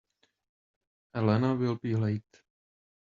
Elena 1.13 1.53
will 1.53 1.75
be 1.75 1.95
late. 1.95 2.41